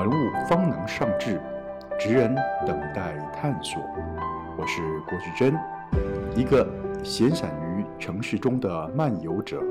[0.00, 1.38] 文物方能上志，
[1.98, 2.34] 职人
[2.66, 3.82] 等待探索。
[4.56, 5.54] 我是郭旭珍，
[6.34, 6.66] 一个
[7.04, 9.62] 闲散于城市中的漫游者，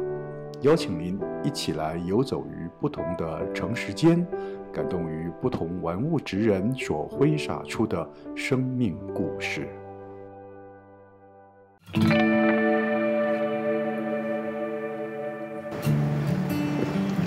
[0.62, 4.24] 邀请您一起来游走于不同的城市间，
[4.72, 9.68] 感动于不同文物职人所挥洒出的生命故事。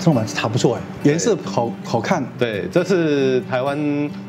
[0.03, 2.21] 这种板子还不错哎，颜色好好看。
[2.37, 3.79] 对，这是台湾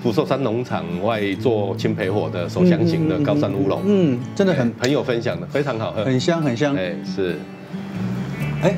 [0.01, 3.83] 福寿山农场外做青培火的手香型的高山乌龙。
[3.85, 6.77] 嗯，真的很很有分享的，非常好喝，很香很香。
[6.77, 7.35] 哎，是。
[8.63, 8.73] 哎，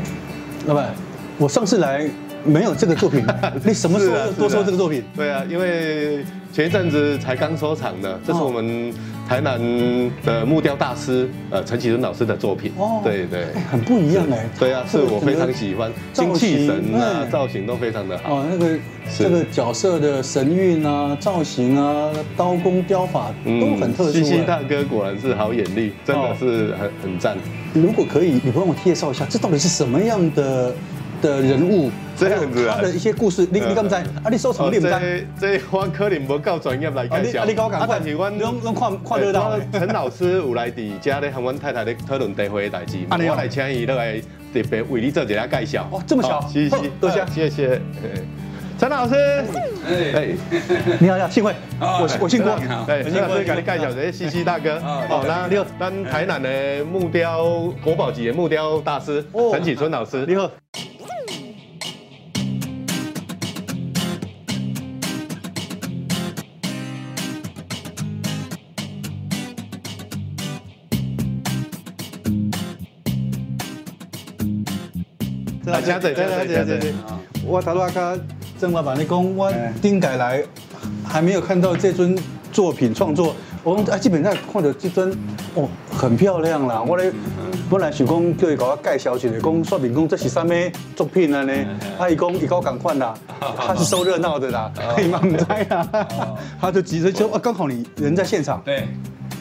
[0.65, 0.95] 老板，
[1.37, 2.09] 我上次来
[2.47, 3.23] 没有这个作品，
[3.63, 5.05] 你什么时候多收这个作品？
[5.15, 8.91] 对啊，因为前一阵子才刚收藏的，这是我们。
[9.29, 9.61] 台南
[10.25, 18.79] 的木雕大师，呃，陈启尊老师的作品，哦，对对，很不一样哎，对啊，是我非常喜欢，精气神啊，造型都非常的好，哦，那个
[19.19, 24.13] 这个角色的神韵啊，造型啊，刀工雕法都很特殊。
[24.13, 27.37] 西西大哥果然是好眼力，真的是很很赞。
[27.75, 30.73] 如果可以，你帮我介绍一下，这到底是什么样的？
[31.21, 33.95] 的人物这样子啊，他的一些故事，你你敢不知？
[33.95, 35.27] 啊，你收藏你不知？
[35.39, 37.43] 这这我可能不够专业来介绍。
[37.43, 39.59] 啊，你跟我讲，但是看看得到。
[39.73, 44.21] 陈老师有来伫家咧和我太太咧讨论地会的代志，我来请伊来
[44.53, 45.89] 特别为你做一下介绍。
[45.91, 47.81] 哦，这么巧，谢谢，多谢，谢谢。
[48.79, 49.15] 陈老师，
[49.87, 50.29] 哎，
[51.01, 54.79] 你好，你好幸会，我我姓郭，对，陈老师给你介绍这些西西大哥。
[54.81, 60.51] 好，那你好，咱台南的木雕国宝级的木雕大师陈启春老师，你好。
[75.67, 76.81] 来，嘉仔，嘉仔，嘉仔，
[77.45, 78.17] 我头阿卡
[78.59, 80.41] 郑老板，你讲我顶改来
[81.05, 82.17] 还没有看到这尊
[82.53, 85.11] 作品创作，我啊基本上看到这尊
[85.55, 86.81] 哦很漂亮啦。
[86.81, 87.13] 我咧
[87.69, 90.49] 本来想讲叫伊给我介绍一下，讲说明讲这是啥物
[90.95, 91.53] 作品啊呢？
[91.99, 93.13] 他伊讲一讲赶快啦，
[93.57, 95.21] 他是收热闹的啦，可以吗？
[95.25, 95.89] 唔知啊，
[96.61, 98.63] 他就急着说啊，刚好你人在现场。
[98.65, 98.87] 对，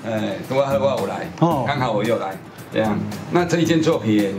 [0.04, 2.36] 哎，我我有来，哦，刚好我又来，
[2.74, 2.98] 这样。
[3.30, 4.34] 那这一件作品。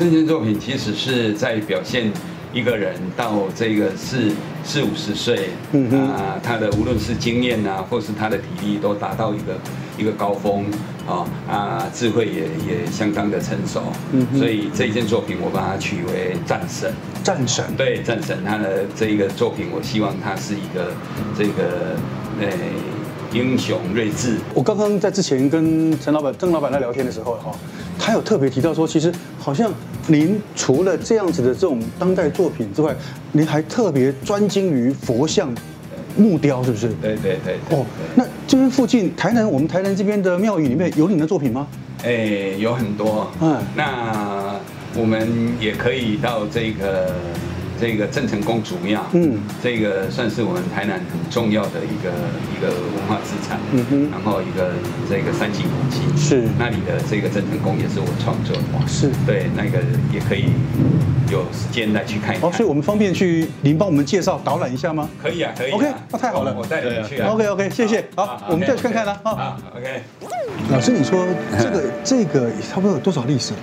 [0.00, 2.10] 这件作品其实是在表现
[2.54, 4.32] 一个人到这个四
[4.64, 9.58] 四五十岁，嗯啊，他的无论是经验啊，或是他的体力都达到一个
[9.98, 10.64] 一个高峰，
[11.06, 16.90] 啊啊，智慧也也相当的成熟，嗯，所以这一件作品我把它取为战神，
[17.22, 20.94] 战神，对，战神，他的这一个作品，我希望他是一个
[21.36, 21.94] 这个
[22.40, 22.48] 呃
[23.34, 24.38] 英雄睿智。
[24.54, 27.52] 我刚刚在之前跟陈老板、郑老板在聊天的时候，哈。
[28.00, 29.70] 他有特别提到说，其实好像
[30.06, 32.96] 您除了这样子的这种当代作品之外，
[33.32, 35.54] 您还特别专精于佛像
[36.16, 36.88] 木雕，是不是？
[37.02, 37.54] 对对对。
[37.76, 37.84] 哦，
[38.14, 41.66] 那这边附近台南，我们台南这边的庙宇里面有你的作品吗？
[42.02, 43.30] 哎，有很多。
[43.40, 44.56] 嗯，那
[44.96, 47.14] 我们也可以到这个。
[47.80, 52.10] 这个郑成功祖庙，嗯，这个算是我们台南很重要的一个
[52.52, 54.72] 一个文化资产，嗯哼，然后一个
[55.08, 59.78] 这个三级古迹，是那里的这个郑成功也是我创作的，哇，是对，那个
[60.12, 60.50] 也可以
[61.32, 62.50] 有时间来去看一看。
[62.50, 65.08] 哦，所以我们方便去您帮我们介绍导览一下吗？
[65.22, 65.70] 可以啊，可以。
[65.70, 67.30] OK，那太好了，我带你去啊。
[67.30, 68.04] OK OK，谢谢。
[68.14, 69.18] 好，我们再去看看了。
[69.24, 70.02] 好，OK。
[70.70, 71.26] 老师，你说
[71.58, 73.58] 这个这个差不多有多少历史了？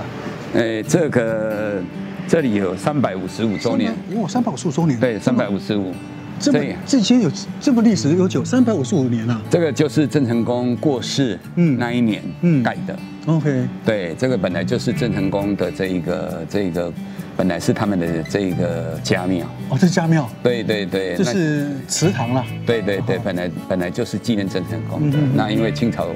[0.56, 1.82] 哎，这个。
[2.28, 5.94] 这里有三百五十五周年，哇，三百五十五周年，对，三百五十五，
[6.40, 9.42] 这么这些有这么历史悠久，三百五十五年了。
[9.50, 11.78] 这个就是郑成功过世嗯。
[11.80, 12.62] 那一年嗯。
[12.62, 16.92] 盖的，OK，对，这个本来就是郑成功的这一个这一个
[17.38, 19.46] 本来是他们的这一个家庙。
[19.70, 26.10] 哦，这是家庙，对对对，这是祠堂了，对对对，本来本来就是纪念郑成功的，那因为清朝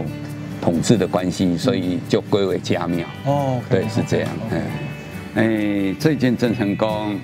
[0.60, 3.08] 统治的关系，所以就归为家庙。
[3.26, 4.62] 哦，对，是这样，嗯。
[5.34, 7.18] 哎，这件郑成功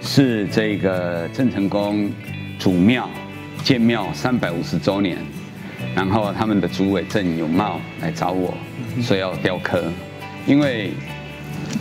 [0.00, 2.08] 是这个郑成功
[2.56, 3.10] 祖庙
[3.64, 5.18] 建庙三百五十周年，
[5.92, 8.54] 然后他们的主委郑有茂来找我，
[9.02, 9.82] 说要雕刻，
[10.46, 10.92] 因为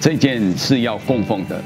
[0.02, 1.62] 这件是要供奉的，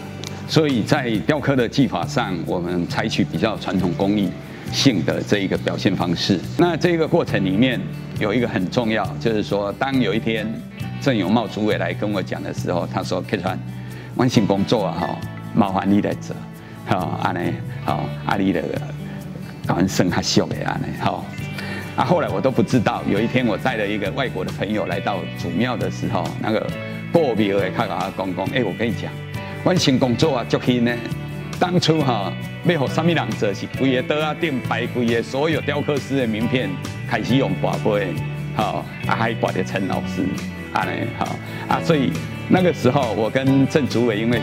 [0.45, 4.29] 所以在雕刻的技法上，我们采取比较传统工艺
[4.73, 6.37] 性的这一个表现方式。
[6.57, 7.79] 那这个过程里面
[8.19, 10.45] 有一个很重要，就是说，当有一天
[10.99, 13.57] 郑有茂主委来跟我讲的时候，他说：“客川。”
[14.21, 15.17] 完成工作啊，哈，
[15.55, 16.35] 麻烦你来做，
[16.85, 18.61] 好，安尼，好，阿里的
[19.65, 21.25] 搞完生他秀的安尼，哈，
[21.95, 26.69] 啊，后来我都不知道，有一天我带了一个外国的朋友来到祖庙的时候，那个
[27.11, 29.11] 过庙的他跟他讲讲，哎，我跟你讲，
[29.63, 30.95] 完成工作啊，就可以呢，
[31.59, 32.31] 当初哈
[32.65, 36.69] 要和什么人做是规个桌啊顶摆规个所有雕刻师的名片，
[37.09, 38.13] 开始用挂杯，
[38.55, 40.27] 好啊还挂着陈老师，
[40.73, 41.25] 啊呢好
[41.67, 42.11] 啊，所以
[42.53, 44.41] 那个时候我跟郑主委因为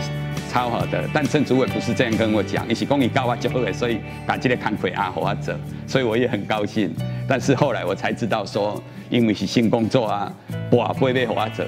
[0.49, 5.53] 超好的，但郑主委不是这样跟我讲，一起公益高啊就好，所以把这个看亏啊和我走，
[5.85, 6.91] 所以我也很高兴。
[7.27, 10.33] 但是后来我才知道说，因为是新工作啊，
[10.71, 11.63] 挂杯要和我走，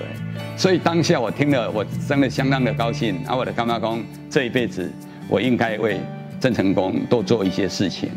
[0.57, 3.23] 所以当下我听了，我真的相当的高兴。
[3.27, 4.91] 啊，我的干妈公这一辈子。
[5.29, 5.97] 我应该为
[6.41, 8.09] 郑成功多做一些事情，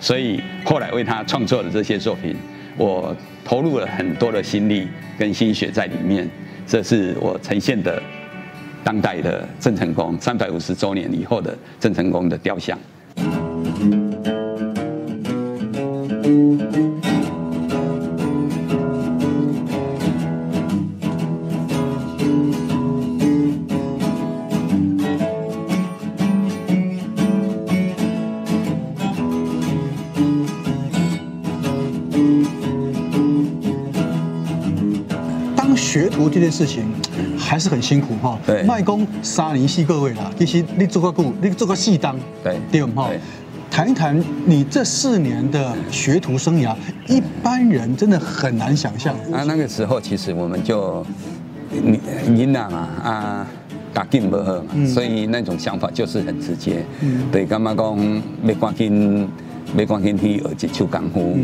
[0.00, 2.34] 所以后来为他创作的这些作品，
[2.78, 3.14] 我
[3.44, 4.88] 投入了很多的心力
[5.18, 6.26] 跟心血在里面。
[6.66, 8.02] 这是我呈现的
[8.84, 12.78] 当代的郑成功三百五十周年以后的郑成功的雕像。
[36.32, 36.84] 这件事情
[37.38, 38.38] 还是很辛苦哈。
[38.46, 40.30] 对，卖工三年四个月啦。
[40.38, 43.10] 其实你做个股，你做个戏当，对对哈。
[43.70, 46.74] 谈一谈你这四年的学徒生涯，
[47.08, 49.14] 一般人真的很难想象。
[49.32, 51.02] 啊，那个时候其实我们就，
[51.70, 51.98] 你
[52.28, 53.46] 你呐嘛啊，
[53.94, 56.84] 打紧不喝嘛，所以那种想法就是很直接。
[57.00, 57.96] 嗯，对，干嘛讲
[58.42, 58.90] 没关系。
[59.74, 61.36] 没光天梯而接触港呼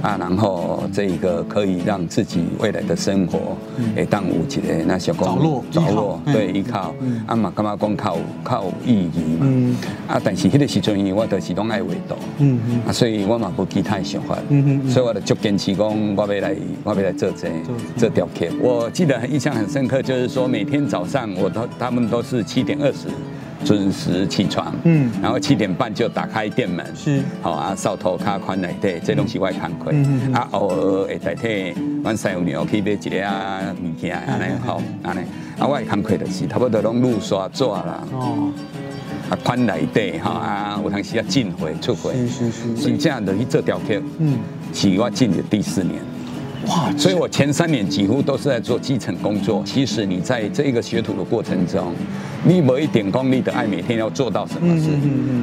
[0.00, 3.56] 啊，然后这一个可以让自己未来的生活
[3.96, 6.94] 诶当有一个那小工着落着落对依靠
[7.26, 9.76] 啊嘛，干嘛讲靠靠意义嘛
[10.08, 17.48] 啊，但是迄个时阵我都是拢爱画图嗯啊，所以我嘛不其他想法嗯所以我就足坚持讲我要来我要来做这
[17.96, 18.46] 这雕刻。
[18.60, 23.08] 我记得印象很深刻，就是说每天早上我都他们都是七点二十。
[23.64, 35.20] 准时起床，嗯，然后七点半就打开店门，是，好啊，扫涂骹款内底，这东西我看开，嗯啊，偶尔会代替阮师傅娘去买一个啊物件，安尼好，安尼，
[35.58, 38.52] 啊，我看开的是差不多拢露刷纸啦，哦，
[39.30, 44.38] 啊，款内底哈啊，有当时要进货出货，是是是，真正的去做雕刻，嗯，
[44.72, 46.00] 是我进的第四年。
[46.66, 46.90] 哇！
[46.96, 49.62] 所以我前三年几乎都是在做基层工作。
[49.64, 51.92] 其实你在这个学徒的过程中，
[52.44, 54.90] 你某一点功力的爱，每天要做到什么事？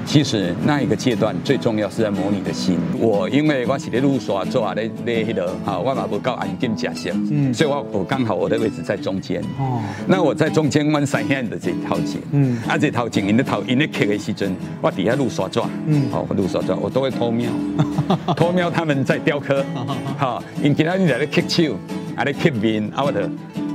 [0.06, 2.78] 其实那一个阶段最重要是在磨你的心。
[3.00, 9.42] 我因为我是在路耍做啊，咧咧迄个哈，我嘛不够安静假设，嗯，所以我我刚好我的位置在中间。
[9.58, 17.50] 哦，那我在中间，我三线的这套景，嗯，啊这套景，因的头因的刻的时阵，我底下路刷抓，嗯，好，路刷抓，我都会偷瞄，
[18.36, 19.66] 偷瞄他们在雕刻，
[20.18, 20.98] 好，因其他。
[21.10, 21.76] 在咧刻手，
[22.16, 23.28] 啊咧刻面，啊我着，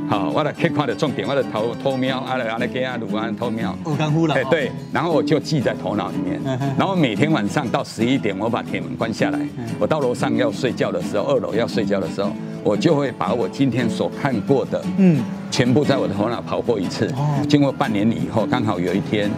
[0.09, 3.77] 好，我着刻看到重点，我着偷偷瞄，啊咧啊咧给啊录啊偷瞄。
[3.83, 4.37] 我干呼了。
[4.37, 6.41] 哎对，然后我就记在头脑里面，
[6.79, 9.41] 然后每天晚上到十一点，我把铁门关下来，
[9.81, 12.31] 我到楼上要睡觉的时候，二楼要睡觉的时候，
[12.63, 15.21] 我就会把我今天所看过的，嗯，
[15.51, 17.07] 全部在我的头脑跑过一次。
[17.17, 17.45] 哦。
[17.49, 19.29] 经过半年以后，刚好有一天，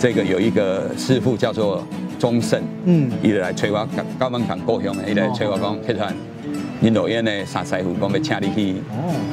[0.00, 1.86] 这个有一个师傅叫做
[2.18, 6.12] 钟胜，嗯，伊就来催我，高门港过乡的，伊来催我讲客串。
[6.84, 8.76] 林老院的三师傅讲要请你去，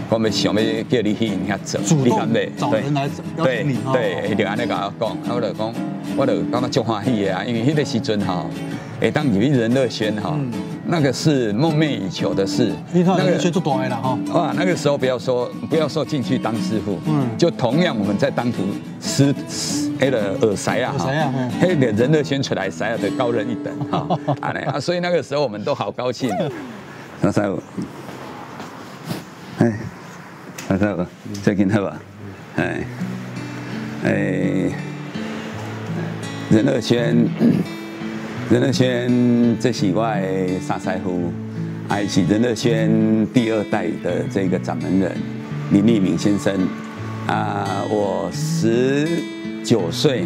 [0.09, 2.17] 讲要想要叫你去遐做，主动
[2.57, 3.01] 找人来
[3.37, 5.73] 邀请你，对，一定安尼甲我讲，我就讲，
[6.15, 8.45] 我就感觉足欢喜的啊，因为迄个时阵哈，
[9.01, 10.39] 诶，当你人乐轩哈，
[10.85, 18.59] 那个是梦寐以求的事，那个学做短的了哈，哇，那个时候不要说不要说进去当师傅，嗯，就同样我们在当徒
[19.01, 19.35] 师，
[19.99, 21.09] 迄个耳塞啊，哈，
[21.61, 24.07] 迄个人乐轩出来塞啊，得高人一等哈，
[24.71, 26.33] 啊，所以那个时候我们都好高兴。
[27.21, 27.61] 三师傅，
[29.59, 29.71] 哎，
[30.67, 31.05] 三师傅，
[31.43, 32.01] 最近好吧？
[32.55, 32.83] 哎，
[34.03, 34.11] 哎，
[36.49, 37.15] 任乐轩，
[38.49, 41.31] 任乐轩，这是我的三师傅，
[41.87, 42.89] 还是任乐轩
[43.31, 45.15] 第二代的这个掌门人
[45.71, 46.67] 林立明先生。
[47.27, 49.07] 啊，我十
[49.63, 50.25] 九岁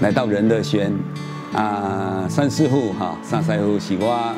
[0.00, 0.92] 来到任乐轩，
[1.52, 4.32] 啊，三师傅哈，三师傅是我。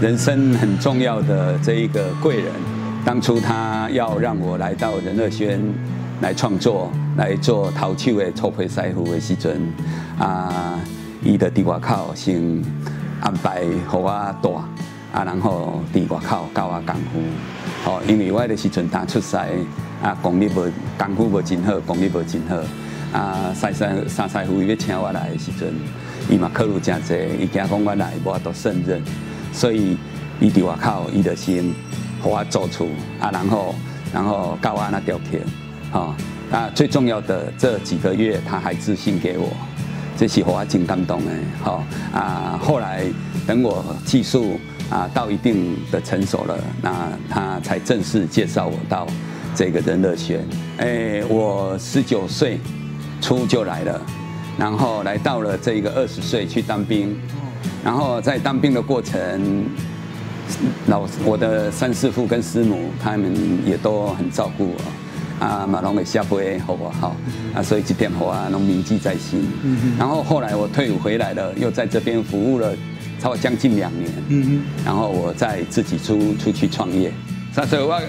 [0.00, 2.52] 人生很重要的这一个贵人，
[3.04, 5.60] 当初他要让我来到任乐轩
[6.20, 9.60] 来创作，来做陶器的抽配师傅的时阵，
[10.18, 10.78] 啊，
[11.22, 12.42] 伊的地外口先
[13.20, 14.10] 安排给我
[14.42, 14.50] 大，
[15.12, 19.36] 啊，然后地外口教我功夫，哦，因为我的时阵他出师，
[20.02, 22.56] 啊，功力无功夫无真好，功力无真好，
[23.18, 25.72] 啊，师师三师傅伊要请我来的时阵，
[26.28, 29.00] 伊嘛考虑真济，伊惊讲我来无法度胜任。
[29.54, 29.96] 所以，
[30.40, 31.64] 伊伫外口，伊就先
[32.20, 32.88] 和我做出
[33.20, 33.74] 啊，然后，
[34.12, 35.38] 然后教我那雕刻，
[35.92, 36.16] 哈，
[36.50, 39.48] 啊，最重要的这几个月，他还自信给我，
[40.16, 41.30] 这是我真感动的，
[41.62, 42.58] 好啊。
[42.60, 43.04] 后来
[43.46, 44.58] 等我技术
[44.90, 49.06] 啊到一定的成熟了，那他才正式介绍我到
[49.54, 50.44] 这个人乐学。
[50.78, 52.58] 哎，我十九岁
[53.20, 54.02] 初就来了，
[54.58, 57.16] 然后来到了这个二十岁去当兵，
[57.84, 59.66] 然后在当兵的过程，
[60.86, 63.32] 老我的三师父跟师母他们
[63.66, 65.44] 也都很照顾我。
[65.44, 67.14] 啊，马龙的下辈好不好？
[67.54, 69.46] 啊，所以这点话拢铭记在心。
[69.98, 72.74] 然后后来我退伍回来了，又在这边服务了
[73.20, 74.10] 超过将近两年。
[74.28, 77.12] 嗯，然后我再自己出出去创业。
[77.52, 78.00] 所以我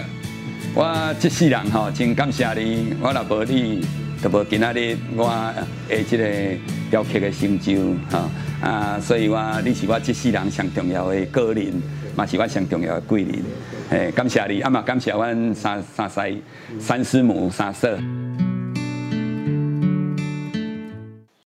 [0.76, 3.84] 我这世人哈，真感谢你，我老婆你，
[4.22, 5.28] 就无今仔日我
[5.90, 6.26] 诶这个
[6.92, 7.74] 雕刻的成就
[8.12, 8.30] 哈。
[8.66, 11.72] 啊，所以我你是我这世人上重要的个人，
[12.16, 13.32] 嘛是我上重要的贵人。
[13.92, 16.20] 哎，感谢你，啊嘛感谢阮三三师
[16.80, 17.88] 三师母三嫂。